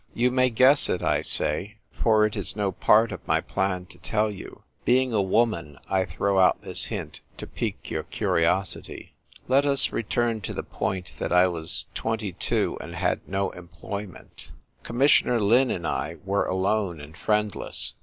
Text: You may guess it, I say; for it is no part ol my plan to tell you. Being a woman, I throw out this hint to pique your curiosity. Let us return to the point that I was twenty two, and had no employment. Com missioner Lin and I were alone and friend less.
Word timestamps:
You 0.15 0.31
may 0.31 0.49
guess 0.49 0.89
it, 0.89 1.03
I 1.03 1.21
say; 1.21 1.77
for 1.91 2.25
it 2.25 2.35
is 2.35 2.55
no 2.55 2.71
part 2.71 3.11
ol 3.11 3.19
my 3.27 3.39
plan 3.39 3.85
to 3.85 3.99
tell 3.99 4.31
you. 4.31 4.63
Being 4.83 5.13
a 5.13 5.21
woman, 5.21 5.77
I 5.87 6.05
throw 6.05 6.39
out 6.39 6.63
this 6.63 6.85
hint 6.85 7.21
to 7.37 7.45
pique 7.45 7.91
your 7.91 8.01
curiosity. 8.01 9.13
Let 9.47 9.63
us 9.63 9.91
return 9.91 10.41
to 10.41 10.55
the 10.55 10.63
point 10.63 11.13
that 11.19 11.31
I 11.31 11.47
was 11.47 11.85
twenty 11.93 12.31
two, 12.33 12.79
and 12.81 12.95
had 12.95 13.21
no 13.27 13.51
employment. 13.51 14.51
Com 14.81 14.97
missioner 14.97 15.39
Lin 15.39 15.69
and 15.69 15.85
I 15.85 16.17
were 16.25 16.45
alone 16.47 16.99
and 16.99 17.15
friend 17.15 17.53
less. 17.53 17.93